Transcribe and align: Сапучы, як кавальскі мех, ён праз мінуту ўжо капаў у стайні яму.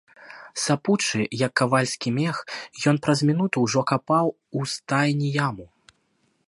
Сапучы, 0.61 1.19
як 1.41 1.51
кавальскі 1.61 2.09
мех, 2.17 2.37
ён 2.91 2.95
праз 3.07 3.19
мінуту 3.31 3.57
ўжо 3.67 3.79
капаў 3.91 4.25
у 4.61 4.65
стайні 4.75 5.29
яму. 5.47 5.65